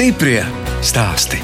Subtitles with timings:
[0.00, 0.40] Stiprie
[0.80, 1.36] stāsti.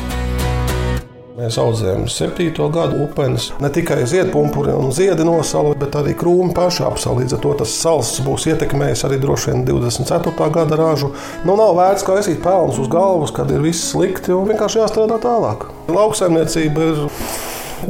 [1.36, 3.50] Mēs audzējām septīto gadu upenes.
[3.60, 7.18] Ne tikai ziedpumpuri un ziedi nosala, bet arī krūmi paši apsala.
[7.20, 10.32] Līdz ar to tas sals būs ietekmējis arī droši vien 24.
[10.54, 11.10] gada ražu.
[11.44, 15.68] Nu, nav vērts kaisīt pelnus uz galvas, kad ir viss slikti un vienkārši jāstrādā tālāk.
[15.92, 17.04] Lauksaimniecība ir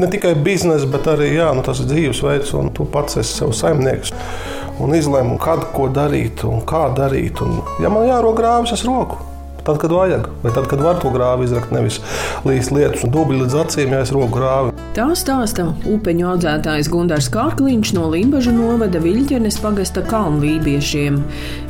[0.03, 3.55] ne tikai biznesa, bet arī jā, nu, tas ir dzīvesveids, un tu pats esi sev
[3.55, 4.11] saimnieks.
[4.83, 7.47] Un izlēmu, kad ko darīt un kā darīt.
[7.47, 9.23] Un, ja man jārok grāvis, es roku
[9.67, 12.01] tad, kad vajag, vai tad, kad var to grāvi izrakt, nevis
[12.47, 14.75] līdz lietus un dubļi līdz acīm, ja es roku grāvi.
[14.97, 21.19] Tā stāsta upeņu audzētājs Gunārs Kārkliņš no Limbaģa novada Viļķernes pagasta kalnvībiešiem.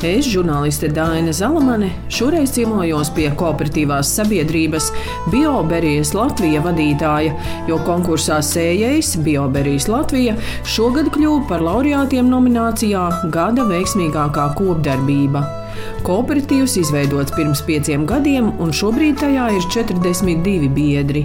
[0.07, 4.93] Es, žurnāliste Dāna Zalamane, šoreiz ciemojos pie kooperatīvās sabiedrības
[5.33, 7.35] Bioberijas Latvija vadītāja,
[7.67, 15.66] jo konkursā sējējs Bioberijas Latvija šogad kļuva par laureātiem nominācijā Gada veiksmīgākā kopdarbība.
[16.07, 21.25] Kooperatīvs izveidots pirms pieciem gadiem, un šobrīd tajā ir 42 biedri.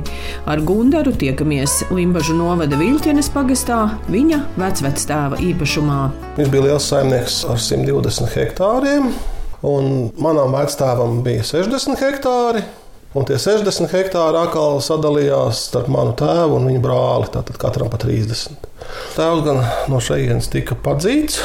[0.49, 6.01] Ar Gundaru tiekamies Limbaģu novada Viļķenes pagastā, viņa vecvectēva īpašumā.
[6.39, 9.09] Viņš bija liels saimnieks ar 120 hektāriem,
[9.67, 9.89] un
[10.21, 12.63] manam vectēvam bija 60 hektāri.
[13.11, 17.27] Un tie 60 hektāri atkal sadalījās starp manu tēvu un viņa brāli.
[17.33, 18.69] Tātad katram pa 30.
[19.17, 19.59] Tēvs gan
[19.91, 21.41] no šejienes tika padzīts.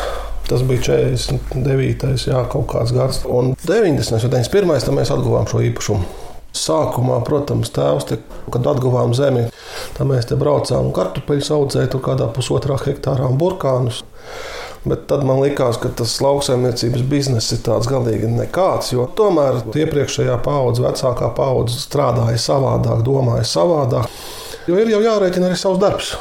[0.47, 2.29] Tas bija 49.
[2.29, 3.25] Jā, kaut kāds gads.
[3.27, 4.15] Un 90.
[4.15, 4.79] un 91.
[4.85, 6.07] tad mēs atguvām šo īpašumu.
[6.57, 8.17] Sākumā, protams, tēvs, te,
[8.53, 9.43] kad atguvām zemi,
[9.97, 14.01] tad mēs te braucām kartupeļus audzēt, tur kādā pusotrā hektārā burkānus.
[14.87, 18.95] Bet tad man likās, ka tas lauksaimniecības bizness ir tāds galīgi nekāds.
[19.19, 24.07] Tomēr iepriekšējā paudze, vecākā paudze strādāja savādāk, domāja savādāk.
[24.71, 26.15] Jo ir jau jārēķina arī savs darbs.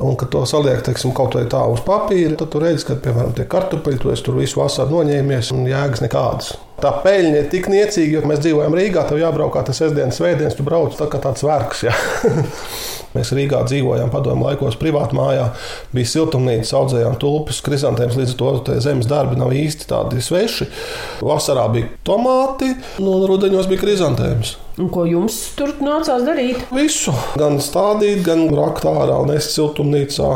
[0.00, 3.34] Un, kad to saliek teiksim, kaut vai tā uz papīra, tad tu redzi, ka, piemēram,
[3.36, 6.54] tie kartupeļi, tu tur visu vasaru noņēmies un jēgas nekādas.
[6.82, 10.56] Tā peļņa ir tik niecīga, jo mēs dzīvojam Rīgā, tev jābrauk kā tas sestdienas, svētdienas,
[10.58, 11.84] tu brauc tā kā tāds vergs.
[11.86, 11.94] Ja?
[13.12, 15.44] Mēs Rīgā dzīvojām padomu laikos, privātā mājā,
[15.92, 20.66] bija siltumnīca, audzējām tulpes, krizantēmas, līdz ar to zemes darbi nav īsti tādi sveši.
[21.20, 22.72] Vasarā bija tomāti,
[23.04, 24.56] nu, un rudenos bija krizantēmas.
[24.80, 26.64] Un ko jums tur nācās darīt?
[26.72, 27.12] Visu.
[27.38, 30.34] Gan stādīt, gan rakt ārā, nest siltumnīcā,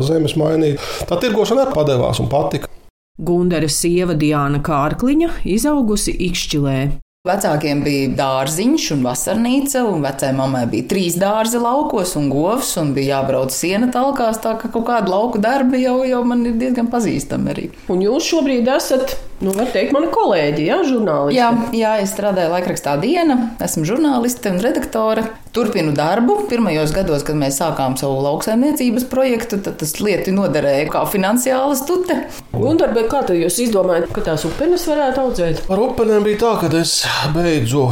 [0.00, 0.80] zemes mainīt.
[1.06, 2.73] Tā tirgošana arī padevās un patika.
[3.14, 6.78] Gundara sieva Diana Kārkliņa izaugusi Ikšķilē.
[7.24, 12.90] Vecākiem bija dārziņš un vasarnīca, un vecajai mammai bija trīs dārzi laukos un govs, un
[12.92, 16.92] bija jābrauc siena talkās, tā ka kaut kāda lauku darbi jau, jau man ir diezgan
[16.92, 17.70] pazīstami arī.
[17.88, 21.36] Un jūs šobrīd esat Nu, var teikt, mana kolēģi, jā, žurnālisti.
[21.36, 25.26] Jā, jā, es strādāju laikrakstā Diena, esmu žurnāliste un redaktore.
[25.54, 26.38] Turpinu darbu.
[26.50, 32.16] Pirmajos gados, kad mēs sākām savu lauksaimniecības projektu, tad tas lieti noderēja kā finansiāla stute.
[32.54, 35.62] Un tad, kā tad jūs izdomājat, ka tās upenes varētu audzēt?
[35.68, 36.96] Ar upenēm bija tā, ka es
[37.34, 37.88] beidzu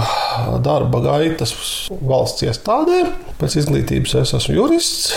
[0.64, 1.54] darba gaitas
[1.90, 3.04] valsts iestādē.
[3.40, 5.12] Pēc izglītības es esmu jurists.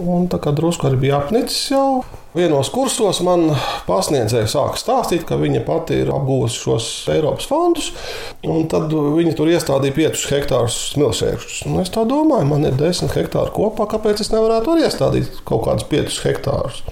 [0.00, 2.02] Un tā kā drusku arī bija apnicis jau.
[2.34, 3.44] Vienos kursos man
[3.86, 7.92] pasniedzēja sāka stāstīt, ka viņa pati ir apgūusi šos Eiropas fondus,
[8.42, 11.62] un tad viņa tur iestādīja 5 hektārus smilšēkšus.
[11.84, 15.86] Es tā domāju, man ir 10 hektāri kopā, kāpēc es nevarētu arī iestādīt kaut kādus
[15.94, 16.82] 5 hektārus.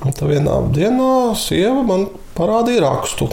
[0.00, 3.28] Un tad vienā dienā sieva man parādīja rakstu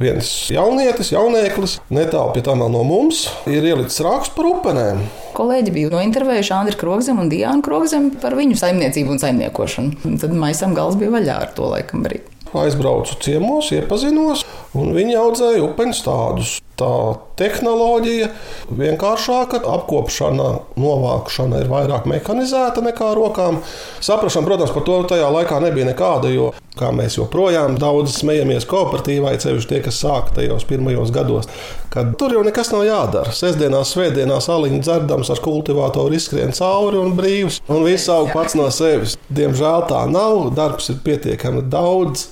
[0.00, 5.02] viens jaunietis, jaunieklis, netālu pie tā no mums, ir ielicis rakstu par upenēm.
[5.36, 10.16] Kolēģi bija nointervējuši Andriu Krogzemu un Diānu Krogzemu par viņu saimniecību un saimniekošanu.
[10.22, 12.22] Tad maisam gals bija vaļā ar to laikam arī.
[12.56, 14.44] Aizbraucu ciemos, iepazinos,
[14.76, 16.56] un viņi audzēja upeņu stādus.
[16.76, 16.92] Tā
[17.40, 18.28] tehnoloģija
[18.76, 23.62] vienkāršāka, apkopšana, novākšana ir vairāk mehanizēta nekā rokām.
[24.04, 29.32] Saprašana, protams, par to tajā laikā nebija nekāda, jo kā mēs joprojām daudz smejamies kooperatīvā,
[29.40, 31.48] ceļš tie, kas sāka tajos pirmajos gados,
[31.92, 33.32] kad tur jau nekas nav jādara.
[33.32, 38.68] Sestdienās, svētdienās aliņu dzerdams ar kultivatoru izskrien cauri un brīvs, un viss aug pats no
[38.74, 39.16] sevis.
[39.32, 42.28] Diemžēl tā nav, darbs ir pietiekami daudz.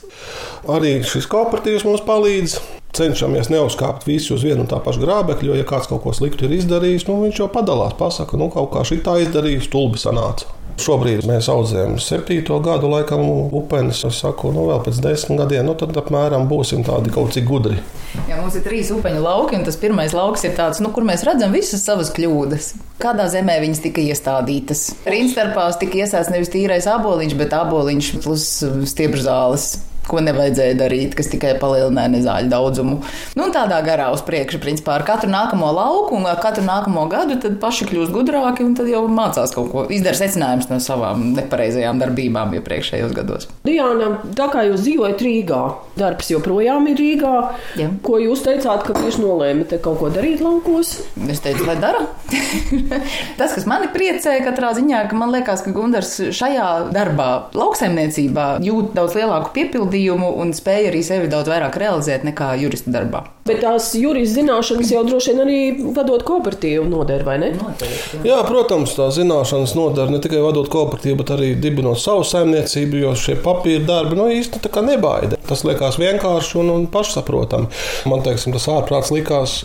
[0.71, 2.57] Arī šis kooperatīvs mums palīdz
[2.95, 6.47] cenšamies neuzkāpt visu uz vienu un tā pašu grābekļa, jo, ja kāds kaut ko sliktu
[6.47, 10.53] ir izdarījis, nu, viņš jau padalās, pasakā, nu, kaut kā šī tā izdarīja, stulbi sanāca.
[10.75, 13.21] Šobrīd mēs audzējam septīto gadu, laikam,
[13.55, 14.01] upenes.
[14.09, 17.79] Es saku, nu, vēl pēc desmit gadiem, nu, tad apmēram būsim tādi kaut cik gudri.
[18.27, 21.23] Jā, mums ir trīs upeņu lauki, un tas pirmais lauks ir tāds, nu, kur mēs
[21.27, 22.73] redzam visas savas kļūdas.
[23.03, 24.89] Kādā zemē viņas tika iestādītas?
[25.07, 28.49] Rīnstarpās tika iesāstīts nevis tīrais aboliņš, bet aboliņš plus
[28.91, 29.75] stiepžzāles.
[30.09, 32.99] Ko nevajadzēja darīt, kas tikai palielināja nezāļu daudzumu.
[33.39, 37.89] Nu, tādā garā uz priekšu, principā ar katru nākamo lauku un katru nākamo gadu, paši
[37.91, 43.15] kļūst gudrāki un tad jau mācās kaut ko, izdara secinājumus no savām nepareizajām darbībām iepriekšējos
[43.17, 43.49] gados.
[43.67, 45.63] Diana, tā kā jūs dzīvojat Rīgā,
[45.99, 47.35] darbs joprojām ir Rīgā.
[47.81, 47.91] Jā.
[48.05, 50.97] Ko jūs teicāt, ka tieši nolēma te kaut ko darīt laukos?
[51.31, 52.05] Es teicu, lai dara.
[53.39, 58.95] Tas, kas mani priecē katrā ziņā, ka man liekas, ka Gundars šajā darbā, lauksaimniecībā, jūt
[58.97, 63.25] daudz lielāku piepildījumu un spēja arī sevi daudz vairāk realizēt nekā jurista darbā.
[63.45, 65.59] Bet tās jurista zināšanas jau droši vien arī
[65.93, 67.51] vadot kooperatīvu noder, vai ne?
[67.59, 68.23] Noteikti, jā.
[68.31, 73.13] jā, protams, tā zināšanas noder ne tikai vadot kooperatīvu, bet arī dibinot savu saimniecību, jo
[73.21, 75.37] šie papīra darbi nu, īsti tā kā nebaida.
[75.45, 77.69] Tas liekas vienkārši un, un pašsaprotami.
[78.09, 79.61] Man teiksim, tas ārprāts likās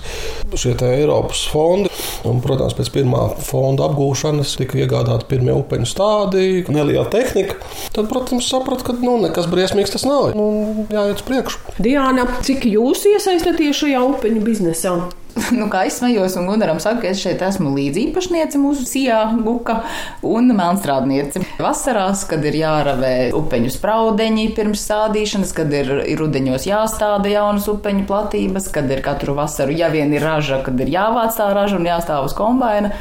[0.59, 1.88] šie Eiropas fondi.
[2.27, 7.59] Un, protams, pēc pirmā fonda apgūšanas tika iegādāti pirmie upeņu stādi, neliela tehnika.
[7.95, 10.33] Tad, protams, sapratu, ka nu, nekas briesmīgs tas nav.
[10.35, 11.63] Nu, jāiet uz priekšu.
[11.79, 14.97] Diana, cik jūs iesaistāties šajā upeņu biznesā?
[15.59, 19.79] nu, kā es smējos, un Gunaram saka, ka es šeit esmu līdzīpašniece mūsu sijā, guka
[20.25, 21.43] un melnstrādniece.
[21.61, 28.07] Vasarās, kad ir jāravē upeņu spraudeņi pirms sādīšanas, kad ir, ir rudeņos jāstāda jaunas upeņu
[28.09, 31.89] platības, kad ir katru vasaru, ja vien ir raža, kad ir jāvāc tā raža un
[31.89, 32.93] jāstāv uz kombaina.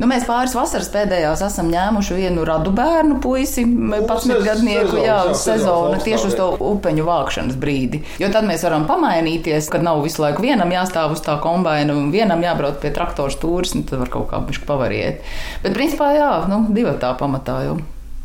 [0.00, 5.44] Nu, mēs pāris vasaras pēdējās esam ņēmuši vienu radu bērnu puisi, 11 gadnieku, jā, uz
[5.46, 8.02] sezonu, tieši uz to upeņu vākšanas brīdi.
[8.18, 12.10] Jo tad mēs varam pamainīties, kad nav visu laiku vienam jāstāv uz tā kombaina un
[12.14, 15.22] vienam jābrauc pie traktora stūres, un tad var kaut kā pišķi pavariet.
[15.62, 17.78] Bet principā jā, nu, divi tā pamatā jau.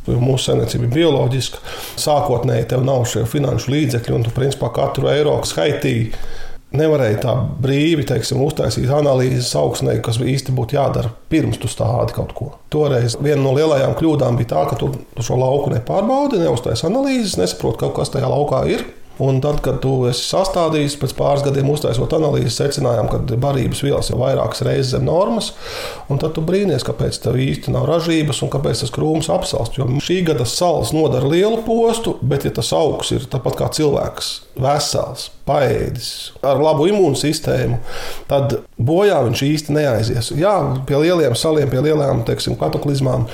[0.10, 1.60] Mūsu saimniecība ir bioloģiska.
[2.02, 6.08] Sākotnēji tev nav šie finanšu līdzekļi, un tu principā katru eiro skaitīji
[6.76, 12.36] nevarēja tā brīvi teiksim, uztaisīt analīzes augsnē, kas īsti būtu jādara pirms tu stādi kaut
[12.38, 12.52] ko.
[12.74, 17.40] Toreiz viena no lielajām kļūdām bija tā, ka tu, tu šo lauku nepārbaudi, neuztaisi analīzes,
[17.42, 18.86] nesaproti, kas tajā laukā ir.
[19.20, 24.12] Un tad, kad tu esi sastādījis, pēc pāris gadiem uztaisot analīzi, secinājām, ka barības vielas
[24.14, 25.52] ir vairākas reizes zem normas.
[26.08, 29.76] Tad tu brīnies, kāpēc tev īsti nav ražības un kāpēc tas krūms apsalst.
[29.76, 34.32] Jo šī gada salas nodara lielu postu, bet ja tas augs ir tāpat kā cilvēks,
[34.60, 36.10] vesels, paēdis,
[36.46, 37.80] ar labu imūnsistēmu,
[38.32, 40.32] tad bojā viņš īsti neaizies.
[40.40, 40.56] Jā,
[40.88, 43.28] pie lieliem saliem, pie lielām kataklizmām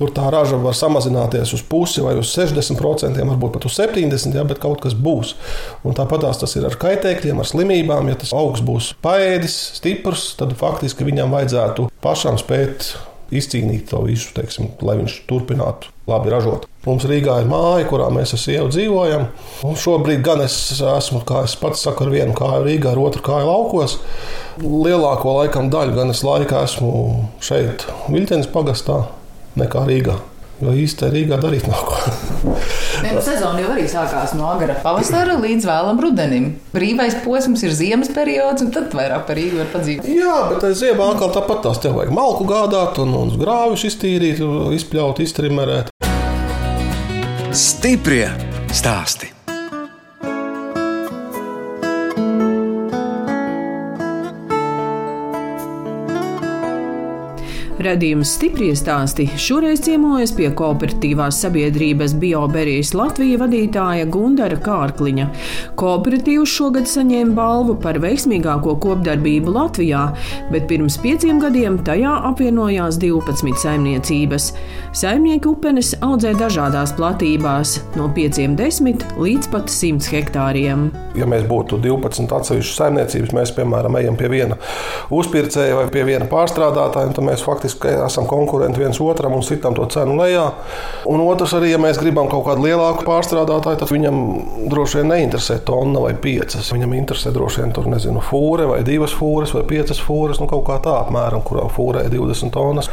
[0.00, 4.42] Tur tā raža var samazināties uz pusi vai uz 60%, varbūt pat uz 70%, ja,
[4.48, 5.34] bet kaut kas būs.
[5.86, 8.10] Un tāpat tas ir ar kaitēkļiem, ar slimībām.
[8.10, 12.94] Ja tas augs būs paēdis, stiprs, tad faktiski viņam vajadzētu pašam spēt
[13.34, 16.68] izcīnīt to visu, teiksim, lai viņš turpinātu labi ražot.
[16.84, 19.26] Mums Rīgā ir māja, kurā mēs ar sievu dzīvojam.
[19.64, 23.24] Un šobrīd gan es esmu, kā es pats saku, ar vienu kāju Rīgā, ar otru
[23.24, 23.98] kāju laukos.
[24.60, 26.92] Lielāko laikam daļu gan es laika esmu
[27.42, 29.04] šeit, Viļķenes pagastā
[29.60, 30.16] nekā Rīgā.
[30.62, 31.98] Jo īstenībā Rīgā darīt nav ko.
[33.04, 36.46] Nu, sezona jau arī sākās no agrā pavasara līdz vēlam rudenim.
[36.74, 40.08] Brīvais posms ir ziemas periods, un tad vairāk par Rīgu var padzīvot.
[40.14, 44.42] Jā, bet ziemā atkal tāpat tās tev vajag malku gādāt un, un grāvis iztīrīt,
[44.78, 45.94] izpļaut, iztrimerēt.
[47.54, 48.28] Stiprie
[48.74, 49.33] stāsti!
[57.84, 65.26] Radījums stipri stāsti šoreiz ciemojas pie kooperatīvās sabiedrības Bioberijas Latvijas vadītāja Gundara Kārkliņa.
[65.76, 70.06] Kooperatīvs šogad saņēma balvu par veiksmīgāko kopdarbību Latvijā,
[70.54, 74.48] bet pirms pieciem gadiem tajā apvienojās 12 saimniecības.
[74.96, 80.88] Saimnieki upenes audzē dažādās platībās, no 5-10 līdz pat 100 hektāriem.
[81.18, 84.56] Ja mēs būtu 12 atsevišķas saimniecības, mēs piemēram ejam pie viena
[85.14, 89.74] uzpircēja vai pie viena pārstrādātāja, tad mēs faktiski ka esam konkurenti viens otram un sitam
[89.76, 90.44] to cenu lejā.
[91.10, 94.20] Un otrs, arī, ja mēs gribam kaut kādu lielāku pārstrādātāju, tad viņam
[94.72, 96.72] droši vien neinteresē tonna vai piecas.
[96.74, 100.66] Viņam interesē droši vien tur, nezinu, fūre vai divas fūres vai piecas fūres, nu kaut
[100.68, 102.90] kā tā apmēram, kurā fūrē ir 20 tonnas.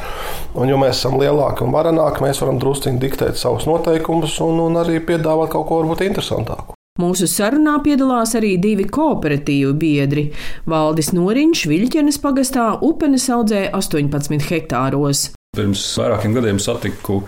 [0.56, 4.84] Un, jo mēs esam lielāki un varenāki, mēs varam drusciņi diktēt savus noteikumus un, un
[4.84, 6.81] arī piedāvāt kaut ko varbūt interesantāku.
[7.00, 10.26] Mūsu sarunā piedalās arī divi kooperatīvu biedri.
[10.68, 15.30] Valdis Noriņš Viļķenes pagastā upenes audzē 18 hektāros.
[15.56, 17.22] Pirms vairākiem gadiem satiku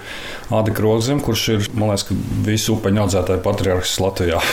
[0.51, 2.11] Ādu Krogzem, kurš ir, man liekas,
[2.43, 4.43] visu upeņu audzētāju patriarhs Latvijā.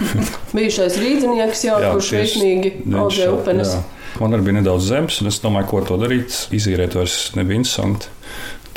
[0.54, 3.74] Bijušais rīznieks, jā, jā, kurš veiksmīgi audzē upenes.
[3.74, 4.14] Jā.
[4.22, 6.44] Man arī bija nedaudz zemes, un es domāju, ko ar to darīt.
[6.54, 8.14] Izīrēt vairs nebija interesanti.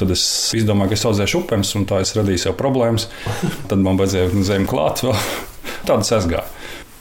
[0.01, 0.25] Tad es
[0.57, 3.11] izdomāju, ka es audzēšu upenes, un tā es radīju sev problēmas.
[3.69, 5.17] Tad man vajadzēja zemi klāt vēl.
[5.87, 6.45] Tādas aizgāja.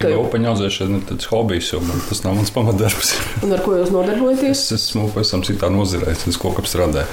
[0.03, 3.13] Ka upeņu audzēšana ir tāds hobijs, man tas nav mans pamatdarbs.
[3.47, 4.65] Un ar ko jūs nodarbojaties?
[4.75, 7.07] Es esmu pavisam citā nozarē, es koku apstrādāju.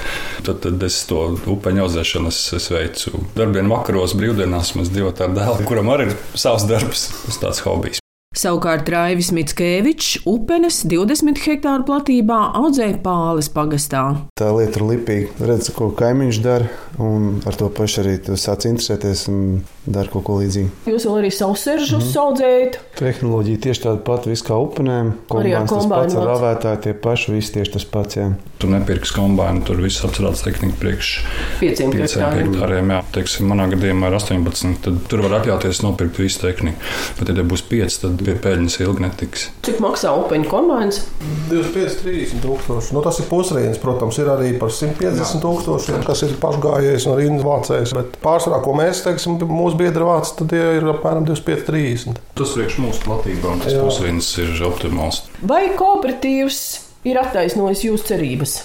[0.48, 1.22] Tad, tad es to
[1.54, 2.34] upeņu audzēšanu
[2.74, 4.74] veicu darbdienu vakaros, brīvdienās.
[4.80, 7.99] Mēs divi ar dēlu, kuram arī ir savs darbs, tas tāds hobijs.
[8.30, 14.04] Savukārt Raivis Mitskevičs upenes 20 hektāru platībā audzēja pāles pagastā.
[14.38, 15.48] Tā lieta ir lipīga.
[15.48, 16.68] Redz, ko kaimiņš dara,
[17.02, 19.40] un ar to pašu arī sāc interesēties un
[19.82, 20.70] dara kaut ko līdzīgu.
[20.92, 22.20] Jūs vēl arī savu seržu mm -hmm.
[22.22, 22.78] audzējat?
[23.00, 25.10] Tehnoloģija tieši tāda pati viss kā upenēm.
[25.34, 26.38] Arī ar Kombināns tas pats, ar vāc.
[26.38, 28.16] avētāju tie paši, viss tieši tas pats.
[28.16, 28.28] Jā.
[28.58, 31.24] Tur nepirks kombināciju, tur viss apstrādes tehnika priekš
[31.60, 32.90] 5 5 hektāriem.
[32.94, 34.76] Jā, teiksim, manā gadījumā ir 18.
[34.84, 36.78] Tad tur var atļauties nopirkt visu tehniku.
[37.18, 39.46] Bet, ja būs 5, tad pie peļņas ilgi netiks.
[39.66, 41.02] Cik maksā upeņu kombināns?
[41.50, 42.94] 25, 30 tūkstoši.
[42.96, 47.46] Nu, tas ir pusrīns, protams, ir arī par 150 tūkstošiem, kas ir pašgājējis un rindas
[47.46, 47.94] vācējs.
[47.98, 52.20] Bet pārsvarā, ko mēs teiksim, mūsu biedri vāc, tad tie ir apmēram 25, 30.
[52.40, 53.84] Tas priekš mūsu platībām tas Jā.
[53.84, 55.24] pusvīns ir optimāls.
[55.46, 56.60] Vai kooperatīvs
[57.08, 58.60] ir attaisnojis jūsu cerības?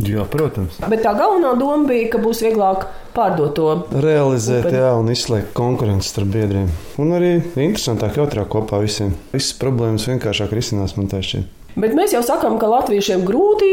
[0.00, 0.78] Jā, protams.
[0.88, 3.68] Bet tā galvenā doma bija, ka būs vieglāk pārdot to.
[4.00, 4.78] Realizēt, Upeni.
[4.80, 6.68] jā, un izslēgt konkurenci starp biedriem.
[7.02, 9.12] Un arī interesantāk jautrāk kopā visiem.
[9.34, 11.56] Visas problēmas vienkāršāk risinās man tā šķiet.
[11.78, 13.68] Bet mēs jau sakām, ka latviešiem grūti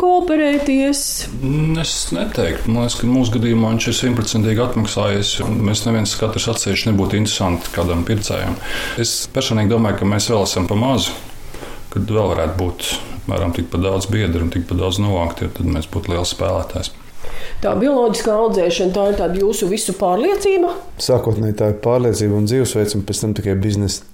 [0.00, 1.00] kooperēties.
[1.42, 5.30] Mm, Es neteiktu, man liekas, ka mūsu gadījumā viņš ir simtprocentīgi atmaksājies.
[5.46, 8.56] un Mēs neviens katrs atsevišķi nebūtu interesanti kādam pircējam.
[8.98, 11.14] Es personīgi domāju, ka mēs vēl esam pa mazu,
[11.94, 12.90] kad vēl varētu būt
[13.26, 16.92] apmēram tikpat daudz biedru un tikpat daudz novākt, jo tad mēs būtu liels spēlētājs.
[17.60, 20.70] Tā bioloģiskā audzēšana, tā ir tāda jūsu visu pārliecība.
[21.02, 24.04] Sākotnēji tā ir pārliecība un dzīvesveids, un pēc tam tikai biznesa.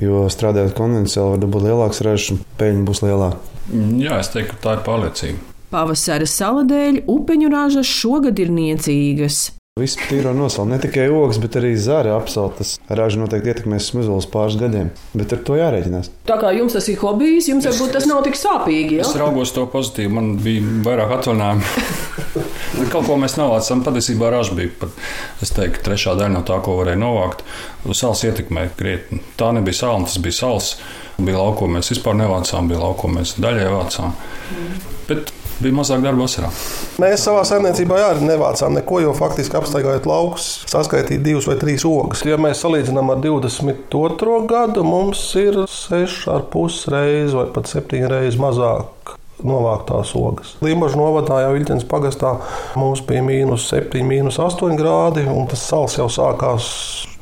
[0.00, 3.52] Jo strādājot konvencionāli, var dabūt lielāks ražas un peļņa būs lielāka.
[3.68, 5.52] Mm, Jā, es teiktu, ka tā ir pārliecība.
[5.74, 9.44] Pavasara sala dēļ upeņu ražas šogad ir niecīgas.
[9.74, 12.76] Viss tīro nosaukt, ne tikai ogas, bet arī zāra apsaltas.
[12.86, 16.12] Raža noteikti ietekmēs smuzulis pāris gadiem, bet ar to jārēķinās.
[16.28, 19.00] Tā kā jums tas ir hobijs, jums varbūt tas nav tik sāpīgi.
[19.02, 19.24] Es Ja?
[19.24, 21.66] raugos to pozitīvi, man bija vairāk atvaļinājumu.
[22.94, 24.94] Kaut ko mēs novācām, patiesībā raža bija pat,
[25.42, 27.42] es teiktu, trešā daļa no tā, ko varēja novākt.
[27.90, 29.24] Sāls ietekmēja krietni.
[29.42, 30.76] Tā nebija sāla, tas bija sāls.
[31.18, 34.14] Bija lauko, mēs vispār nevācām, bija lauko, mēs daļai vācām.
[35.10, 36.50] Bet bija mazāk darba vasarā.
[37.02, 42.24] Mēs savā saimniecībā arī nevācām neko, jo faktiski apstaigājot laukus, saskaitīt divas vai trīs ogas.
[42.26, 44.38] Ja mēs salīdzinām ar 22.
[44.50, 49.18] gadu, mums ir 6,5 reizes vai pat 7 reizes mazāk.
[49.44, 50.52] Novāktās ogas.
[50.62, 52.30] Limbaģa novadā jau Ilģenes pagastā
[52.78, 56.68] mums bija mīnus 7, mīnus 8 grādi, un tas sals jau sākās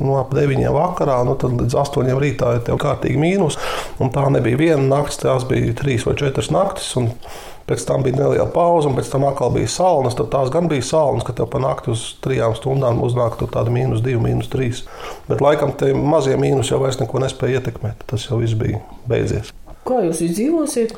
[0.05, 3.57] no ap 9 vakarā, nu tad līdz 8 rītā ir jau kārtīgi mīnus.
[3.99, 6.93] Un tā nebija viena naktis, tās bija 3 vai 4 naktis.
[7.01, 7.11] un
[7.73, 10.19] Pēc tam bija neliela pauze, un pēc tam atkal bija salnas.
[10.19, 14.05] Tad tās gan bija salnas, ka tev pa nakti uz trijām stundām uznāk tāda mīnus
[14.05, 14.85] divi, mīnus trīs.
[15.31, 18.05] Bet laikam tie mazie mīnus jau vairs neko nespēja ietekmēt.
[18.13, 19.55] Tas jau viss bija beidzies.
[19.83, 20.93] Kā jūs izdzīvosiet?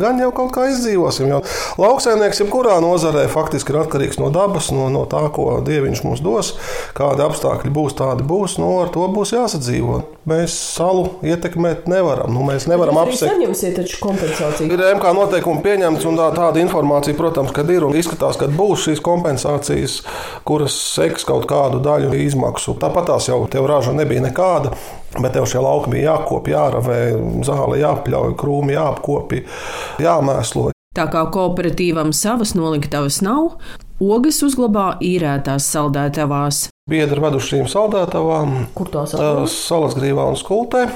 [0.00, 1.30] Gan jau kaut kā izdzīvosim.
[1.30, 1.38] Jo
[1.80, 6.52] lauksaimnieks jebkurā nozarē faktiski ir atkarīgs no dabas, no, no tā, ko dieviņš mums dos.
[6.98, 8.58] Kādi apstākļi būs, tādi būs.
[8.60, 10.02] No ar to būs jāsadzīvo.
[10.30, 12.30] Mēs salu ietekmēt nevaram.
[12.30, 13.32] Nu, mēs nevaram Jūs arī apsekt.
[13.32, 14.70] saņemsiet taču kompensāciju.
[14.70, 18.86] Ir MK noteikumi pieņemts, un tā, tāda informācija, protams, kad ir un izskatās, ka būs
[18.86, 19.96] šīs kompensācijas,
[20.46, 22.76] kuras seks kaut kādu daļu izmaksu.
[22.78, 24.76] Tāpat tās jau tev raža nebija nekāda,
[25.18, 27.00] bet tev šie lauki bija jākopja, jāravē,
[27.48, 29.46] zāle jāpļauj, krūmi jāapkopja,
[30.06, 30.70] jāmēslo.
[30.94, 33.56] Tā kā kooperatīvam savas noliktavas nav,
[33.98, 36.69] ogas uzglabā īrētās saldētavās.
[36.88, 40.86] Biedri veduši šīm saldētavām, Kur tās tās salas grīvā un skultē.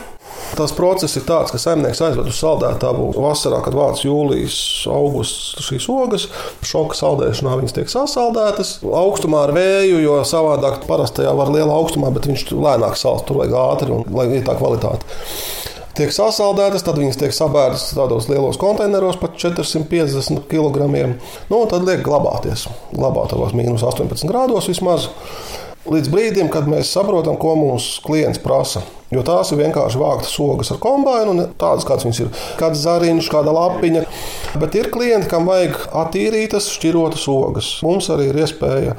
[0.56, 4.56] Tas process ir tāds, ka saimnieks aizved uz saldētāju vasarā, kad vāc jūlijas,
[4.88, 6.24] augusts šīs ogas.
[6.64, 12.08] Šoka saldēšanā viņas tiek sasaldētas augstumā ar vēju, jo savādāk parasti tajā var liela augstumā,
[12.16, 15.04] bet viņš lēnāk sāls, tur vajag ātri un lai ir tā kvalitāte.
[15.94, 20.88] Tiek sasaldētas, tad viņas tiek sabērtas tādos lielos konteineros par 450 kg.
[21.52, 22.64] Nu, tad liek glabāties.
[22.96, 25.12] Glabātavās mīnus 18 grādos vismaz.
[25.84, 28.80] Līdz brīdim, kad mēs saprotam, ko mūsu klients prasa.
[29.14, 32.30] Jo tās ir vienkārši vāktas ogas ar kombināciju, un tādas kādas viņas ir.
[32.58, 34.04] Kāds zariņš, kāda lapiņa.
[34.60, 37.70] Bet ir klienti, kam vajag attīrītas, šķirotas ogas.
[37.86, 38.96] Mums arī ir iespēja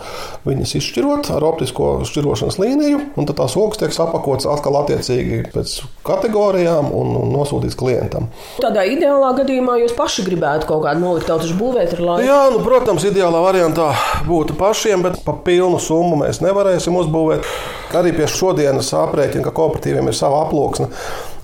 [0.48, 5.78] viņas izšķirot ar optisko šķirošanas līniju, un tad tās ogas tiek sapakotas atkal attiecīgi pēc
[6.08, 8.30] kategorijām un, nosūtītas klientam.
[8.64, 12.28] Tādā ideālā gadījumā jūs paši gribētu kaut kādu noliktavu būvēt ar laiku.
[12.28, 13.92] Jā, nu, protams, ideālā variantā
[14.28, 17.50] būtu pašiem, bet pa pilnu summu mēs nevarēsim uzbūvēt.
[17.96, 20.90] Arī pie šodienas aprēķina, ka kooperatīviem ir sava aploksne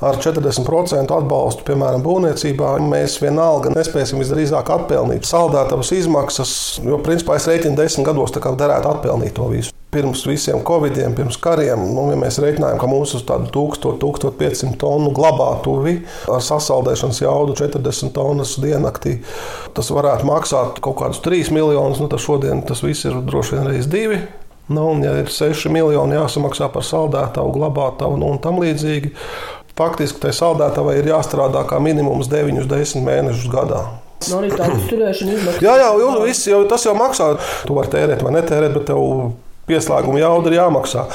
[0.01, 6.53] ar 40% atbalstu, piemēram, būvniecībā, mēs vienalga nespēsim visdrīzāk atpelnīt saldētavas izmaksas,
[6.85, 9.75] jo, principā, es rēķinu desmit gados, tā kā derētu atpelnīt to visu.
[9.91, 14.77] pirms visiem covidiem, pirms kariem, nu, ja mēs reiķinājām, ka mums uz tādu 1000, 1500
[14.79, 15.97] tonu glabātuvi
[16.31, 19.17] ar sasaldēšanas jaudu 40 tonnas diennaktī,
[19.75, 21.99] tas varētu maksāt kaut kādus 3 miljonus.
[21.99, 24.21] Nu, tas šodien tas viss ir droši vien reiz divi.
[24.71, 29.11] Nu, un, ja ir 6 miljoni jāsamaksā par saldētavu, glabātavu nu, un tam līdzīgi,
[29.77, 33.83] faktiski tai saldētavai ir jāstrādā kā minimums 9-10 mēnešus gadā.
[34.29, 35.63] Nu, arī tāda uzturēšana izmaksā.
[35.65, 37.33] Jā, jā, jau, viss, jau, tas jau maksā.
[37.67, 39.01] Tu vari tērēt vai netērēt, bet tev
[39.69, 41.05] pieslēguma jauda ir jāmaksā.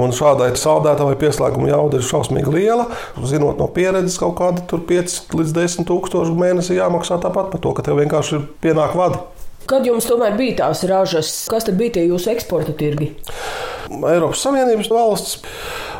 [0.00, 2.88] Un šādai saldētājai pieslēguma jauda ir šausmīgi liela.
[3.26, 7.86] Zinot no pieredzes, kaut kāda 5 līdz 10 tūkstoši mēnesī jāmaksā tāpat par to, ka
[7.86, 9.22] tev vienkārši ir pienāk vadi.
[9.64, 13.14] Kad jums tomēr bija tās ražas, kas tad bija tie jūsu eksporta tirgi?
[13.88, 15.38] Eiropas Savienības valsts,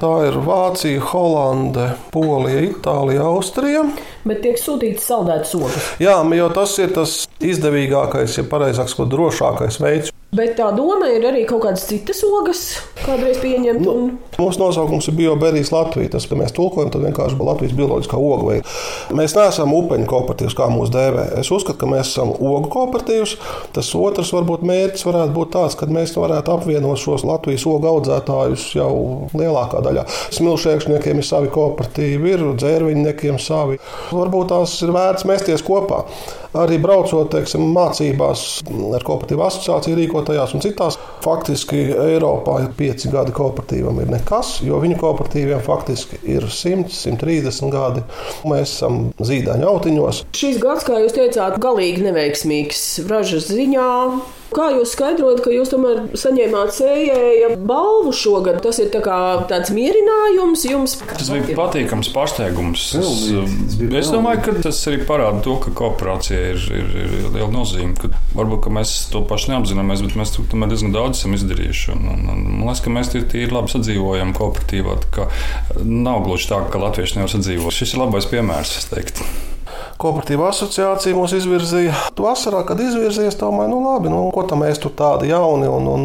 [0.02, 3.86] tā ir Vācija, Holande, Polija, Itālija, Austrija.
[4.28, 5.88] Bet tiek sūtīts saldētas ogas.
[6.02, 10.12] Jā, jo tas ir tas izdevīgākais, ja pareizāk sakot, drošākais veids.
[10.34, 12.62] Bet tā doma ir arī kaut kādas citas ogas,
[13.04, 13.86] kādreiz pieņemt.
[13.86, 14.08] Un...
[14.40, 16.10] Mūsu nosaukums ir Bioberijas Latvija.
[16.16, 18.74] Tas, ka mēs tulkojam, tad vienkārši Latvijas bioloģiskā oga veida.
[19.14, 21.28] Mēs neesam upeņu kooperatīvs, kā mūsu dēvē.
[21.38, 23.36] Es uzskatu, ka mēs esam ogu kooperatīvs.
[23.76, 28.68] Tas otrs varbūt mērķis varētu būt tāds, ka mēs varētu apvienot šos Latvijas ogu audzētājus
[28.74, 28.92] jau
[29.38, 30.08] lielākā daļā.
[30.34, 33.78] Smilšēkšņiem ir savi kooperatīvi, ir dzērviņniekiem savi.
[34.10, 36.02] Varbūt tās ir vērts mesties kopā.
[36.54, 38.44] Arī braucot teiksim, mācībās
[38.94, 44.78] ar kooperatīvu asociāciju rīkotajās un citās, faktiski Eiropā ir pieci gadi kooperatīvam ir nekas, jo
[44.82, 48.04] viņu kooperatīviem faktiski ir 100, 130 gadi.
[48.46, 50.22] Mēs esam zīdaiņu autiņos.
[50.38, 53.90] Šis gads, kā jūs teicāt, galīgi neveiksmīgs ražas ziņā.
[54.54, 58.60] Kā jūs skaidrojat, ka jūs tomēr saņēmāt sējēja balvu šogad?
[58.64, 59.00] Tas ir tā
[59.50, 60.96] tāds mierinājums jums.
[61.10, 62.84] Tas bija patīkams pārsteigums.
[63.00, 63.24] Es,
[64.02, 67.96] es domāju, ka tas arī parāda to, ka kooperācija ir, ir, ir liela nozīme.
[67.98, 71.90] Ka varbūt ka mēs to paši neapzināmies, bet mēs tomēr diezgan daudz esam izdarījuši.
[71.96, 75.00] Un, un, un, man liekas, ka mēs tīri labi sadzīvojam kooperatīvā.
[75.82, 77.74] Nav gluži tā, ka latvieši nevar sadzīvot.
[77.74, 79.26] Šis ir labais piemērs, es teiktu.
[80.04, 81.94] Kooperatīva asociācija mūs izvirzīja.
[82.20, 86.04] Vasarā, kad izvirzījies, domāju, nu labi, nu, ko tam mēs tur tādi jauni un, un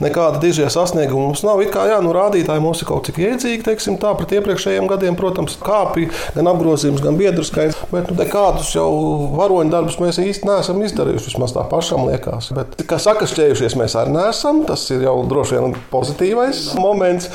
[0.00, 1.60] nekāda dižie sasniegumi mums nav.
[1.60, 5.18] It kā jā, nu, rādītāji mums ir kaut cik iedzīgi, teiksim, tā pret iepriekšējiem gadiem,
[5.20, 6.08] protams, kāpj
[6.38, 7.76] gan apgrozījums, gan biedru skaits.
[7.92, 8.88] Bet nu, nekādus jau
[9.36, 11.34] varoņu darbus mēs īsti neesam izdarījuši.
[11.34, 12.48] Vismaz tā pašam liekas.
[12.56, 14.64] Bet, kā sakašķējušies, mēs arī neesam.
[14.68, 17.28] Tas ir jau droši vien pozitīvais moments.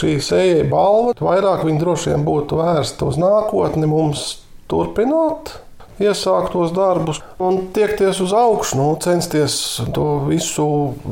[0.00, 4.30] Šī sējai balva vairāk viņa droši vien būtu vērsta uz nākotni mums
[4.72, 5.52] turpināt
[6.02, 9.56] iesāktos darbus un tiekties uz augšu, nu, censties
[9.94, 10.66] to visu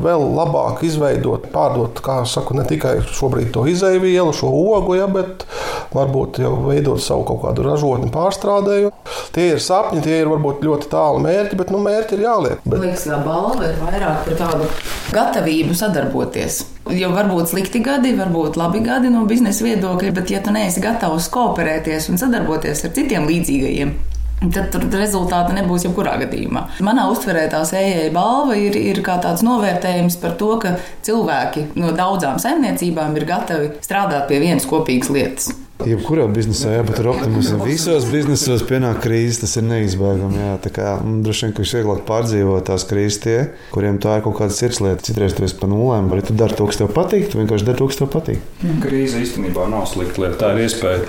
[0.04, 5.46] vēl labāk izveidot, pārdot, kā saku, ne tikai šobrīd to izēvielu, šo ogu, ja, bet
[5.94, 8.92] varbūt jau veidot savu kaut kādu ražotni pārstrādēju.
[9.34, 12.64] Tie ir sapņi, tie ir varbūt ļoti tālu mērķi, bet nu, mērķi ir jāliek.
[12.64, 12.82] Bet...
[12.82, 14.68] Liekas, ka balva ir vairāk par tādu
[15.14, 16.62] gatavību sadarboties.
[16.90, 21.28] Jo varbūt slikti gadi, varbūt labi gadi no biznesa viedokļa, bet ja tu neesi gatavs
[21.34, 23.92] kooperēties un sadarboties ar citiem līdzīgajiem,
[24.40, 26.62] Tad tur rezultāti nebūs jebkurā gadījumā.
[26.86, 31.92] Manā uztverē tā sējēja balva ir, ir kā tāds novērtējums par to, ka cilvēki no
[31.96, 35.52] daudzām saimniecībām ir gatavi strādāt pie vienas kopīgas lietas.
[35.88, 37.62] Jebkurā biznesā jābūt optimistam.
[37.64, 40.40] Visos biznesos pienāk krīzes, tas ir neizbēgami.
[40.40, 43.38] Jā, tā kā nu, droši vien, ka visvieglāk pārdzīvot tās krīzes tie,
[43.74, 45.04] kuriem tā ir kaut kāda sirdslieta.
[45.06, 47.80] Citreiz tu esi pa nulēm, vai tu dari to, kas tev patīk, tu vienkārši dari
[47.80, 48.44] to, kas tev patīk.
[48.60, 48.78] Mm.
[48.84, 50.38] Krīze īstenībā nav slikta lieta.
[50.44, 51.02] Tā ir iespēja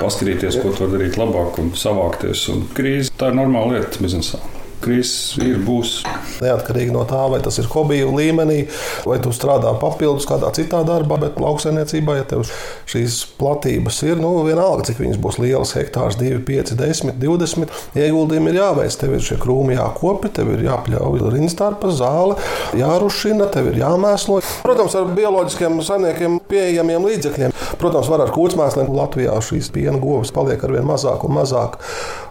[0.00, 2.48] paskatīties, ko tu vari darīt labāk un savākties.
[2.54, 4.42] Un krīze tā ir normāla lieta biznesā
[4.86, 5.98] krīzes ir, būs.
[6.42, 8.62] Neatkarīgi no tā, vai tas ir hobiju līmenī,
[9.08, 12.46] vai tu strādā papildus kādā citā darbā, bet lauksaimniecībā, ja tev
[12.90, 18.52] šīs platības ir, nu, vienalga, cik viņas būs lielas, hektārs, 2, 5, 10, 20, ieguldījumi
[18.52, 18.96] ir jāveic.
[18.96, 22.38] Tev ir šie krūmi jākopi, tev ir jāpļauj rinstarpa zāle,
[22.78, 24.40] jārušina, tev ir jāmēslo.
[24.64, 27.54] Protams, ar bioloģiskiem saimniekiem pieejamiem līdzekļiem.
[27.80, 31.78] Protams, var ar kūtsmēsliem Latvijā šīs piena govs paliek ar vien mazāk un mazāk.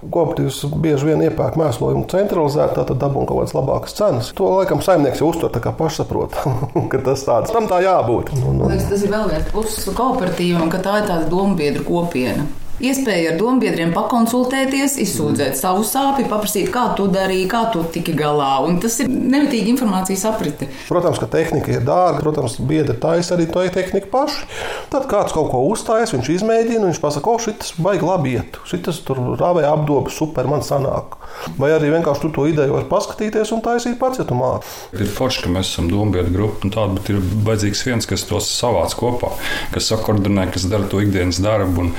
[0.05, 2.05] Kooperatīvs bieži vien iepērk mēslojumu
[2.45, 4.33] centralizēti, tad dabūna kaut kādas labākas cenas.
[4.37, 8.35] To laikam saimnieks jau uztver kā pašsaprotamu, ka tas tāds tam tā jābūt.
[8.35, 8.67] Un, un...
[8.69, 12.45] Liekas, tas ir vēl viens pluss kooperatīvam, ka tā ir tāda dombiedru kopiena.
[12.83, 18.49] Iespēja ar dombiedriem pakonsultēties, izsūdzēt savu sāpju, paprasīt, kā tu darīji, kā tu tiki galā.
[18.67, 20.67] Un tas ir nemitīgi informācijas aprite.
[20.89, 24.43] Protams, ka tehnika ir dārga, protams, biedri taisa arī to tehniku paši.
[24.91, 28.99] Tad kāds kaut ko uzstājas, viņš izmēģina, viņš pasaka, o, šis baigi labi iet, šis
[29.07, 31.15] tur rāvēja apdobu, super, man sanāk.
[31.59, 34.69] Vai arī vienkārši tu to ideju vari paskatīties un taisīt pats, ja tu māki.
[34.97, 38.95] Ir forši, ka mēs esam dombiedru grupa, tāda, bet ir vajadzīgs viens, kas tos savāc
[38.97, 39.31] kopā,
[39.75, 41.93] kas sakoordinē, kas dara to ikdienas darbu un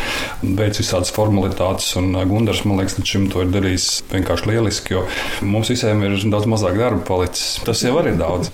[0.59, 1.93] veic visādas formalitātes.
[2.01, 5.07] Un Gunārs, man liekas, līdz šim to ir darījis vienkārši lieliski, jo
[5.47, 7.61] mums visiem ir daudz mazāk darba palicis.
[7.67, 8.53] Tas jau arī ir daudz.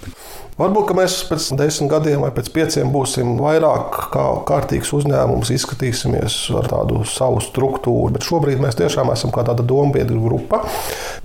[0.61, 6.69] Varbūt mēs pēc desmit gadiem vai pēc pieciem būsim vairāk kā kārtīgs uzņēmums, izskatīsimies ar
[6.69, 8.11] tādu savu struktūru.
[8.13, 10.61] Bet šobrīd mēs tiešām esam kā tāda dombiedru grupa.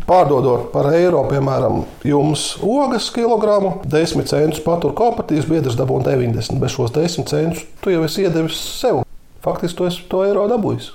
[0.08, 6.56] Pārdodot par eiro, piemēram, jums ogas kilogramu, 10 centus patur kooperatīvas biedrs dabū 90.
[6.64, 9.04] Bez šos 10 centus tu jau esi iedevis sev.
[9.44, 10.94] Faktiski tu esi to eiro dabūjis.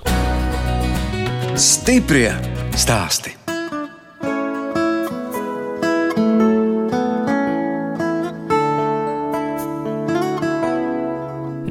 [1.53, 2.33] Stiprie
[2.73, 3.42] stāstī!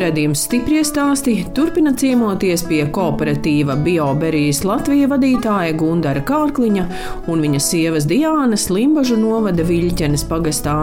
[0.03, 6.87] Redījums stipri stāstī turpina ciemoties pie kooperatīva Bioberijas Latvijas vadītāja Gundara Kārkliņa
[7.31, 10.75] un viņa sievas Diānas Limbažu novada Viļķenes pagastā.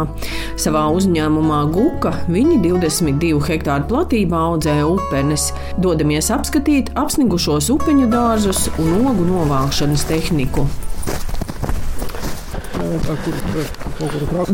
[0.56, 5.50] Savā uzņēmumā Guka viņi 22 hektāru platībā audzē upenes.
[5.84, 10.64] Dodamies apskatīt apsnigušos upeņu dārzus un ogu novākšanas tehniku.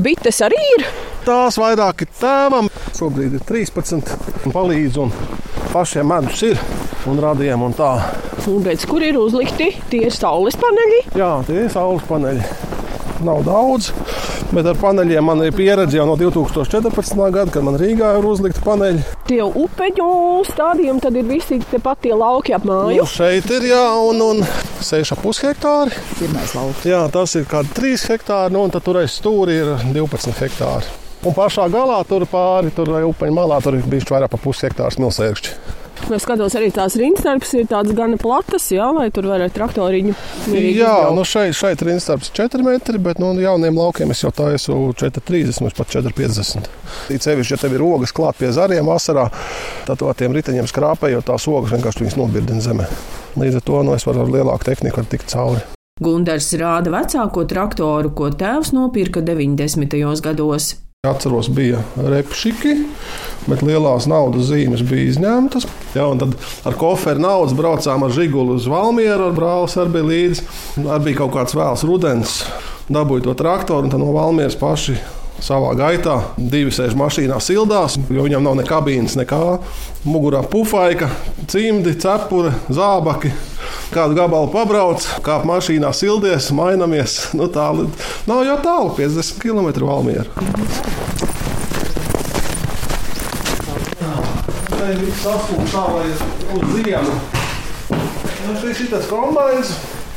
[0.01, 0.89] Bites arī ir.
[1.25, 4.13] Tās vairāk ir tēvam, šobrīd ir 13.
[4.53, 5.11] Palīdz un
[5.73, 6.59] pašiem medus ir
[7.09, 7.91] un radiem un tā.
[8.49, 11.01] Un pēc kur ir uzlikti tie saules paneļi?
[11.17, 12.45] Jā, tie ir saules paneļi.
[13.25, 13.89] Nav daudz,
[14.53, 17.15] bet ar paneļiem man ir pieredze jau no 2014.
[17.31, 19.05] gada, kad man Rīgā ir uzlikta paneļi.
[19.29, 20.09] Tie upeņu
[20.51, 22.99] stādījumi tad ir visi te pat tie lauki ap māju.
[22.99, 24.43] Nu, šeit ir jā, un, un
[24.83, 26.03] 6,5 hektāri.
[26.19, 26.85] Pirmais lauks.
[26.91, 31.04] Jā, tas ir kādi 3 hektāri, nu, un tad tur aiz stūri ir 12 hektāri.
[31.25, 34.99] Un pašā galā tur pāri, tur upeņa malā, tur ir bijis vairāk par pusi hektārs
[35.01, 35.55] milsēkšķi.
[36.13, 40.13] Es skatos, arī tās rindstarps ir tādas gan platas, jā, lai tur varētu traktoriņu.
[40.51, 41.15] Jā, izbraukt.
[41.17, 44.75] nu šeit, šeit ir instarps 4 metri, bet no nu, jauniem laukiem es jau taisu
[45.01, 46.69] 4,30 līdz pat 4,50.
[47.15, 49.31] It sevišķi, ja tev ir ogas klāt pie zariem vasarā,
[49.87, 52.89] tad to ar tiem riteņiem skrāpējot tās ogas vienkārši viņas nobirdina zemē.
[53.41, 55.65] Līdz ar to nu, es varu ar lielāku tehniku var tikt cauri.
[56.05, 60.03] Gundars rāda vecāko traktoru, ko tēvs nopirka 90.
[60.21, 60.75] gados.
[61.09, 62.75] Atceros, bija repšiki,
[63.49, 65.67] bet lielās naudas zīmes bija izņemtas.
[66.01, 66.37] Un tad
[66.67, 69.29] ar koferu naudas braucām ar žiguli uz Valmieru.
[69.29, 70.47] Ar brālis arī bija līdzi.
[70.85, 72.39] Arī bija kaut kāds vēls rudens.
[72.91, 74.97] Dabūju to traktoru un no Valmieras paši.
[75.43, 79.39] Savā gaitā divi sēž mašīnā, sildās, jo viņam nav ne kabīnes, nekā.
[80.07, 81.09] Mugurā pufaika,
[81.51, 83.33] cimdi, cepure, zābaki.
[83.91, 87.17] Kādu gabalu pabrauc, kāp mašīnā, sildies, mainamies.
[87.35, 87.89] Nu, tālu
[88.29, 90.29] nav jau tālu, 50 km valmiera.
[94.71, 96.07] Tā ir sasprāta tā, lai
[96.55, 97.19] uz ziemu.
[98.45, 99.75] Nu, šis ir tas kombinācijas.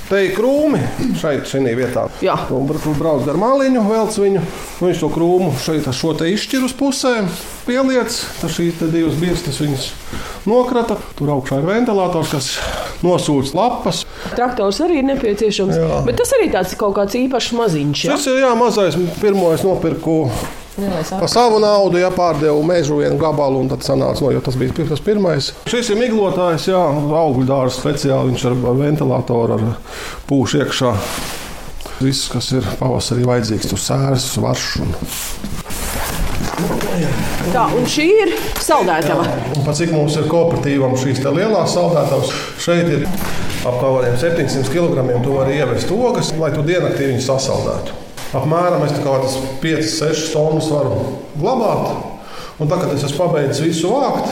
[0.09, 0.79] Te ir krūmi
[1.21, 2.07] šeit, šajā vietā.
[2.25, 2.33] Jā.
[2.49, 4.45] Tur brauc ar māliņu, velc viņu.
[4.81, 7.29] Viņš to krūmu šeit ar šo te izšķir uz pusēm,
[7.67, 8.17] pieliec.
[8.41, 9.89] Tad šīs divas birstas viņas
[10.49, 10.97] nokrata.
[11.19, 12.49] Tur augšā ir ventilators, kas
[13.05, 14.07] nosūc lapas.
[14.33, 16.01] Traktors arī ir nepieciešams, Jā.
[16.09, 18.07] bet tas arī tāds kaut kāds īpašs maziņš.
[18.09, 18.17] Jā?
[18.17, 18.97] Šis ir jā, mazais.
[19.21, 20.23] Pirmo es nopirku
[21.11, 24.87] par savu naudu, ja pārdevu mežu vienu gabalu, un tad sanāca, no, jo tas bija
[24.89, 25.53] tas pirmais.
[25.71, 26.83] Šis ir miglotājs, jā,
[27.23, 28.33] augļu dārsts speciāli.
[28.33, 30.95] Viņš ar ventilatoru, ar pūšu iekšā.
[31.99, 34.69] Viss, kas ir pavasarī vajadzīgs, tur sērs, varš.
[34.85, 34.95] Un,
[37.53, 39.25] Tā, un šī ir saldētava.
[39.57, 43.07] un pat cik mums ir kooperatīvam šīs lielās saldētavas, šeit ir
[43.67, 45.07] ap kaut kādiem 700 kg.
[45.23, 48.08] Tu vari ievest ogas, lai tu diennaktī viņus sasaldētu.
[48.37, 50.99] Apmēram es tā kā tas 5-6 tonnas varu
[51.39, 51.95] glabāt.
[52.59, 54.29] Un tad, kad es esmu pabeidzis visu vākt,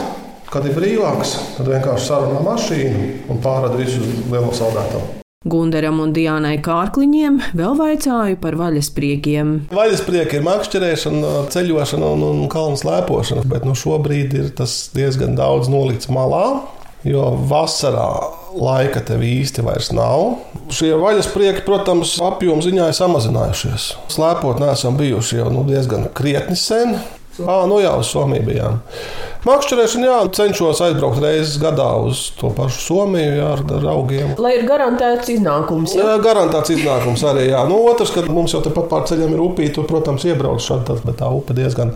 [0.51, 5.23] kad ir brīvāks, tad vienkārši sarunā mašīnu un pārādu visu uz lielo saldētavu.
[5.47, 9.53] Gundaram un Diānai Kārkliņiem vēl vaicāju par vaļaspriekiem.
[9.73, 15.37] Vaļas prieka ir makšķerēšana, ceļošana un, un kalnu slēpošana, bet nu, šobrīd ir tas diezgan
[15.39, 16.67] daudz nolikts malā.
[17.07, 18.11] Jo vasarā
[18.57, 20.39] laika tev īsti vairs nav.
[20.73, 23.89] Šie vaļas prieki, protams, apjomu ziņā ir samazinājušies.
[24.13, 26.97] Slēpot neesam bijuši jau nu, diezgan krietni sen.
[27.45, 28.79] À, nu jā, uz Somiju bijām.
[29.45, 34.33] Makšķerēšana, jā, cenšos aizbraukt reizes gadā uz to pašu Somiju jā, ar, ar augiem.
[34.41, 35.93] Lai ir garantēts iznākums.
[35.95, 36.07] Jā.
[36.07, 37.47] Jā, garantēts iznākums arī.
[37.51, 37.61] Jā.
[37.69, 41.03] Nu, otrs, kad mums jau tepat pār ceļiem ir upīte, tur, protams, iebrauc šādi, tad,
[41.05, 41.93] bet tā upe diezgan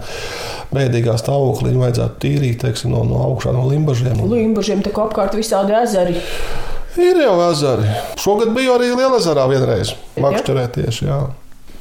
[0.75, 1.71] bēdīgā stāvoklī.
[1.73, 4.21] Viņu vajadzētu tīrīt teiksim, no, no augšā, no limbažiem.
[4.32, 6.19] Limbažiem te apkārt visādi ezeri.
[7.01, 7.88] Ir jau ezeri.
[8.19, 11.06] Šogad bija arī Lielezerā vienreiz makšķerēt tieši.
[11.08, 11.19] Jā.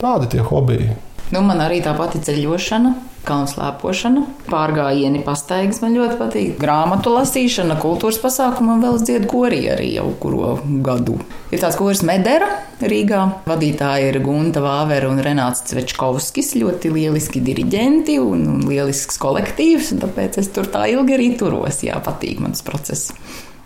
[0.01, 0.95] Tādi tie hobiji.
[1.35, 2.93] Nu, man arī tā pati ceļošana,
[3.27, 6.55] kalnu slēpošana, pārgājieni, pastaigas man ļoti patīk.
[6.61, 10.57] Grāmatu lasīšana, kultūras pasākumu un vēl es dziedu korī arī jau kuru
[10.87, 11.19] gadu.
[11.51, 12.49] Ir tāds kurs Medera
[12.81, 13.23] Rīgā.
[13.51, 16.55] Vadītāji ir Gunta Vāvera un Renāts Cvečkovskis.
[16.61, 21.83] Ļoti lieliski diriģenti un, un lielisks kolektīvs, un tāpēc es tur tā ilgi arī turos.
[21.85, 23.13] Jā, patīk man tas process.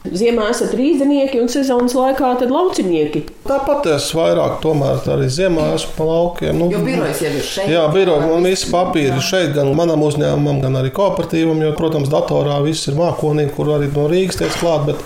[0.05, 3.23] Ziemā esat rīznieki un sezonas laikā tad laucinieki.
[3.49, 6.59] Tāpat es vairāk tomēr arī ziemā esmu pa laukiem.
[6.61, 7.71] Nu, Jo birojas jau ir šeit.
[7.73, 11.62] Jā, biroja un visi papīri ir šeit, gan manam uzņēmumam, gan arī kooperatīvam.
[11.64, 15.01] Jo, protams, datorā viss ir mākonī, kur arī no Rīgas tiek klāt, bet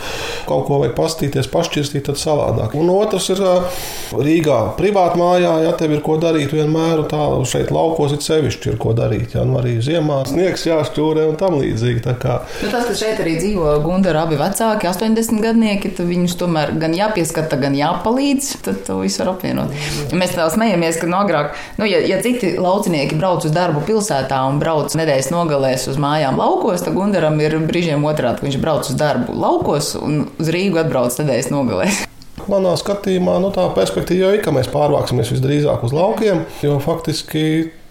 [0.51, 2.75] kaut ko vajag pastīties, pašķirstīt, tad savādāk.
[2.79, 3.45] Un otrs ir
[4.19, 8.73] Rīgā, privātā mājā, ja tev ir ko darīt vienmēr, un tā šeit laukos ir sevišķi
[8.75, 9.39] ir ko darīt.
[9.39, 12.03] Ja, nu arī ziemā sniegs jāšķūrē un tam līdzīgi.
[12.09, 16.37] Tā kā Nu, tas, ka šeit arī dzīvo Gunara abi vecāki, 80 gadnieki, tad viņus
[16.41, 18.51] tomēr gan jāpieskata, gan jāpalīdz.
[18.67, 19.75] Tad to visu var apvienot.
[20.17, 24.41] Mēs tā smejamies, ka no agrāk, nu, ja, ja citi laucinieki brauc uz darbu pilsētā
[24.49, 28.91] un brauc nedēļas nogalēs uz mājām laukos, tad Gunaram ir brīžiem otrādi, ka viņš brauc
[28.91, 32.05] uz darbu laukos un uz Rīgu atbrauc nedēļas nogalēs.
[32.49, 37.43] Manā skatījumā nu, tā perspektīva jau ir, ka mēs pārvāksimies visdrīzāk uz laukiem, jo faktiski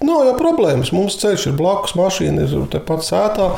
[0.06, 0.94] nav jau problēmas.
[0.96, 3.52] Mums ceļš ir blakus, mašīna ir tepat sētā.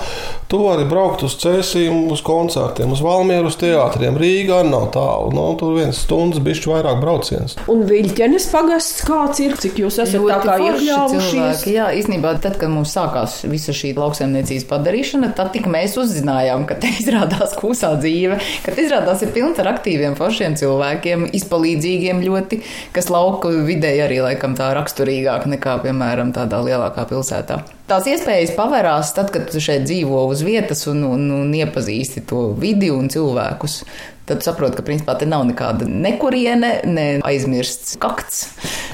[0.50, 4.18] Tu vari braukt uz ceļiem, uz koncertiem, uz Valmieru, uz teātriem.
[4.20, 5.34] Rīgā nav tālu.
[5.36, 7.58] Nu, tur viens stundas, bišķi vairāk brauciens.
[7.70, 11.60] Un Viļķenes pagasts kāds ir, cik jūs esat tā kā iekļāvušies?
[11.60, 11.74] cilvēki.
[11.76, 16.78] Jā, īstenībā tad, kad mums sākās visa šī lauksaimniecības padarīšana, tad tik mēs uzzinājām, ka
[16.82, 22.62] te izrādās kūsā dzīve, ka te izrādās ir pilns ar aktīviem, foršiem cilvēkiem, izpalīdzīgiem ļoti,
[22.96, 27.62] kas lauku vidē arī laikam tā raksturīgāk nekā, piemēram, tādā lielākā pilsētā.
[27.90, 32.50] Tās iespējas pavērās tad, kad tu šeit dzīvo uz vietas un, un, un iepazīsti to
[32.60, 33.82] vidi un cilvēkus.
[34.30, 38.44] Tad saproti, ka principā te nav nekāda nekuriene, ne aizmirsts kakts,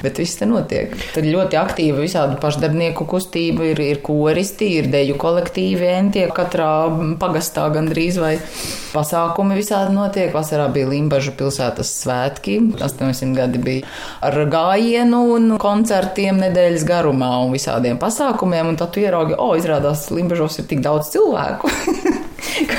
[0.00, 0.94] bet viss te notiek.
[1.12, 6.70] Tad ļoti aktīva visādi pašdarbnieku kustība, ir, ir koristi, ir deju kolektīvi, entie katrā
[7.20, 8.32] pagastā gandrīz vai
[8.94, 10.32] pasākumi visādi notiek.
[10.32, 13.84] Vasarā bija Limbažu pilsētas svētki, 800 gadi bija
[14.24, 20.08] ar gājienu un koncertiem nedēļas garumā un visādiem pasākumiem, un tad tu ieraugi, o, izrādās
[20.14, 21.72] Limbažos ir tik daudz cilvēku.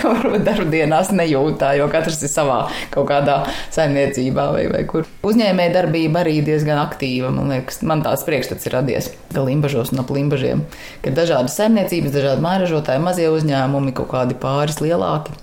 [0.18, 2.60] Varbūt darbdienās nejūtā, jo katrs ir savā
[2.94, 3.38] kaut kādā
[3.76, 5.08] saimniecībā vai, vai kur.
[5.28, 7.32] Uzņēmēja darbība arī diezgan aktīva.
[7.36, 10.66] Man liekas, man tāds priekšstats ir radies, ka limbažos un ap limbažiem,
[11.06, 15.36] ka dažādas saimniecības, dažādi mājražotāji, mazie uzņēmumi, kaut kādi pāris lielāki.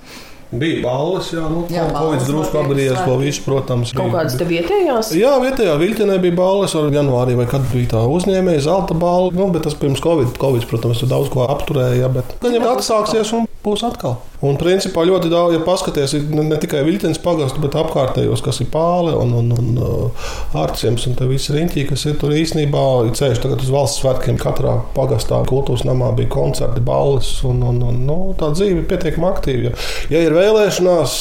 [0.54, 3.04] Bija balvas, jā, nu, Jā, Covid drusku svētki.
[3.08, 3.90] to visu, protams.
[3.96, 5.08] Kaut bija- kādas te vietējās?
[5.18, 9.32] Jā, vietējā vilcienā bija balvas, ar janvārī vai kad bija tā uzņēmēja, zelta balva.
[9.34, 12.12] Nu, bet tas pirms Covid, COVID protams, tur daudz ko apturēja.
[12.14, 14.18] Bet gan jau atsāksies un būs atkal.
[14.44, 18.68] Un principā ļoti daudz, ja paskaties, ne, ne tikai vilciens pagastu, bet apkārtējos, kas ir
[18.72, 20.28] pāle un, un, un uh,
[20.60, 24.38] ārciems un te viss riņķī, kas ir tur īstenībā ir ceļš tagad uz valsts svētkiem.
[24.40, 29.30] Katrā pagastā kultūras namā bija koncerti, balvas un, un, un nu, tā dzīve ir pietiekami
[29.30, 29.74] aktīva.
[30.12, 31.18] Ja, ir vēlēšanās,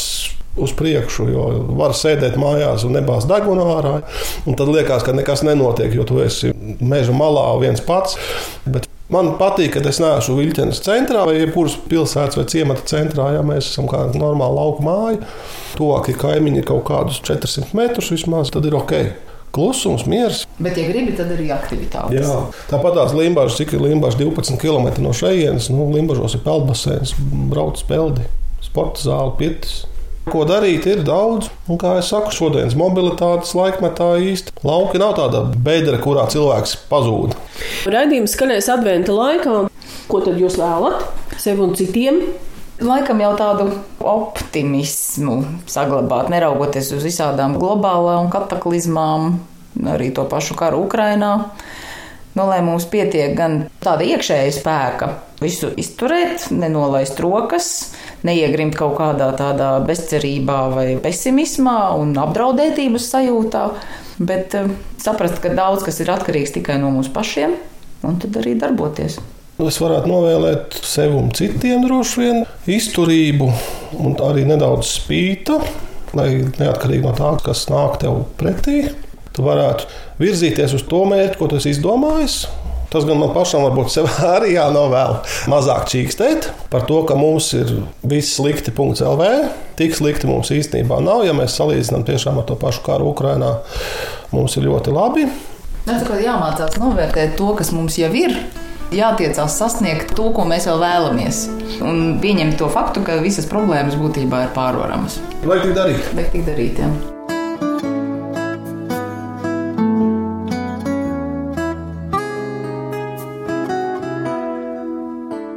[0.58, 1.46] uz priekšu, jo
[1.80, 3.96] var sēdēt mājās un nebāzt degunu ārā.
[4.46, 8.20] Tad liekas, ka nekas nenotiek, jo tu esi meža malā viens pats.
[8.66, 13.28] Bet Man patīk, ka es neesmu Viļņas centrā vai jebkuras pilsētas vai ciemata centrā.
[13.36, 15.20] Ja mēs esam kā normāla lauka māja,
[15.78, 18.96] tuvākie kaimiņi ir kaut kādus 400 metrus vismaz, tad ir ok.
[19.54, 20.48] Klusums, miers.
[20.58, 22.26] Bet, ja gribi, tad arī aktivitātes.
[22.26, 22.38] Jā.
[22.72, 27.14] Tāpat tās Limbaģis, cik ir Limbaģis 12 km no šejienes, nu, Limbaģos ir peldbaseins,
[27.52, 28.26] brauc peldi,
[28.66, 29.84] sporta zāle, pietis.
[30.24, 31.50] Ko darīt, ir daudz.
[31.68, 37.36] Un, kā jau saku, šodienas mobilitātes laikmetā īsti lauki nav tāda bedra, kurā cilvēks pazūd.
[37.92, 39.58] Raidījums skanēs adventa laikā.
[40.08, 41.04] Ko tad jūs vēlat
[41.42, 42.22] sev un citiem?
[42.84, 43.68] Laikam jau tādu
[44.00, 45.38] optimismu
[45.70, 49.38] saglabāt, neraugoties uz visādām globālām kataklizmām,
[49.92, 51.34] arī to pašu karu Ukrainā.
[52.34, 55.10] Nu, lai mums pietiek gan tāda iekšēja spēka,
[55.44, 57.68] visu izturēt, nenolaist rokas,
[58.28, 63.68] neiegrimt kaut kādā tādā bezcerībā vai pesimismā un apdraudētības sajūtā,
[64.24, 64.72] bet eh,
[65.04, 67.56] saprast, ka daudz kas ir atkarīgs tikai no mums pašiem,
[68.08, 69.20] un tad arī darboties.
[69.62, 72.40] Es varētu novēlēt sev un citiem droši vien
[72.74, 73.52] izturību
[74.02, 75.60] un arī nedaudz spīta,
[76.18, 78.88] lai neatkarīgi no tā, kas nāk tev pretī,
[79.34, 79.86] tu varētu
[80.22, 82.44] virzīties uz to mērķi, ko tu esi izdomājis.
[82.94, 85.16] Tas gan man pašam varbūt sev arī jānovēl
[85.50, 87.72] mazāk čīkstēt par to, ka mums ir
[88.06, 88.70] viss slikti.
[88.74, 89.30] LV.
[89.80, 91.24] Tik slikti mums īstenībā nav.
[91.26, 93.56] Ja mēs salīdzinām tiešām ar to pašu karu Ukrajinā,
[94.34, 95.26] mums ir ļoti labi.
[95.88, 98.38] Tā kā jāmācās novērtēt to, kas mums jau ir.
[98.94, 101.42] Jātiecās sasniegt to, ko mēs vēl vēlamies.
[101.82, 105.18] Un pieņemt to faktu, ka visas problēmas būtībā ir pārvaramas.
[105.42, 106.14] Vajag tik darīt.
[106.14, 107.13] Bet tik darīt, jā.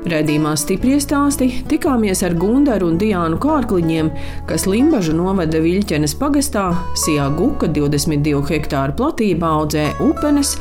[0.07, 4.13] Raidījumā stipri stāsti tikāmies ar Gundaru un Diānu Kārkliņiem,
[4.47, 6.69] kas Limbažu novada Viļķenes pagastā
[7.03, 10.53] Sijā Guka 22 hektāru platībā audzē upenes.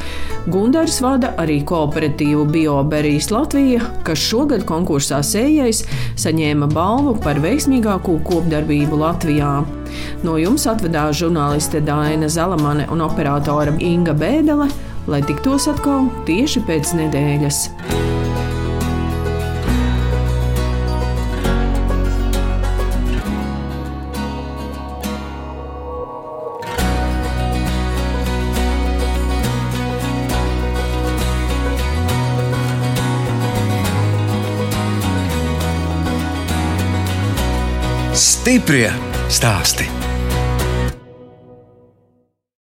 [0.49, 5.83] Gundars vada arī kooperatīvu Bioberijas Latvija, kas šogad konkursā sējais
[6.25, 9.53] saņēma balvu par veiksmīgāko kopdarbību Latvijā.
[10.25, 14.71] No jums atvedās žurnāliste Dāna Zalamane un operātore Inga Bēdele,
[15.05, 17.63] lai tiktos atkal tieši pēc nedēļas.
[38.45, 38.91] Stiprie
[39.25, 40.04] stāsti.